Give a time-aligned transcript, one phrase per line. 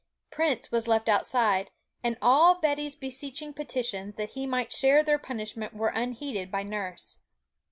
[0.31, 1.69] Prince was left outside;
[2.03, 7.17] and all Betty's beseeching petitions that he might share their punishment were unheeded by nurse.